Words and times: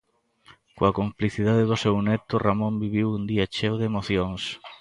Coa 0.77 0.95
complicidade 0.99 1.67
do 1.69 1.77
seu 1.83 1.95
neto 2.07 2.35
Ramón 2.45 2.73
viviu 2.83 3.07
un 3.17 3.23
día 3.31 3.49
cheo 3.55 3.75
de 3.77 3.85
emocións. 3.91 4.41